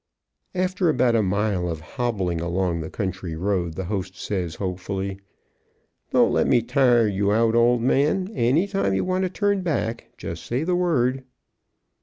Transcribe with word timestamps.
After 0.55 0.89
about 0.89 1.15
a 1.15 1.21
mile 1.21 1.69
of 1.69 1.79
hobbling 1.81 2.41
along 2.41 2.79
the 2.79 2.89
country 2.89 3.35
road 3.35 3.75
the 3.75 3.85
host 3.85 4.15
says, 4.19 4.55
hopefully: 4.55 5.19
"Don't 6.09 6.31
let 6.33 6.47
me 6.47 6.63
tire 6.63 7.07
you 7.07 7.31
out, 7.31 7.53
old 7.53 7.83
man. 7.83 8.27
Any 8.33 8.65
time 8.65 8.95
you 8.95 9.05
want 9.05 9.25
to 9.25 9.29
turn 9.29 9.61
back, 9.61 10.09
just 10.17 10.43
say 10.43 10.63
the 10.63 10.75
word." 10.75 11.23